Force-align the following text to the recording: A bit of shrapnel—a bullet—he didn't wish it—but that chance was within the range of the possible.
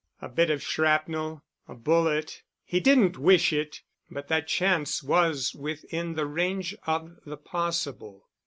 A 0.19 0.27
bit 0.27 0.49
of 0.49 0.63
shrapnel—a 0.63 1.75
bullet—he 1.75 2.79
didn't 2.79 3.19
wish 3.19 3.53
it—but 3.53 4.29
that 4.29 4.47
chance 4.47 5.03
was 5.03 5.53
within 5.53 6.15
the 6.15 6.25
range 6.25 6.73
of 6.87 7.17
the 7.23 7.37
possible. 7.37 8.27